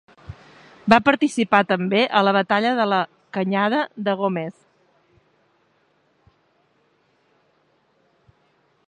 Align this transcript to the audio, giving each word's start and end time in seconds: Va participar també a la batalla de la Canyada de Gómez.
Va 0.93 0.97
participar 1.09 1.59
també 1.71 1.99
a 2.19 2.23
la 2.27 2.33
batalla 2.37 2.71
de 2.79 2.87
la 2.93 3.03
Canyada 3.37 3.83
de 4.09 4.17
Gómez. 4.23 4.51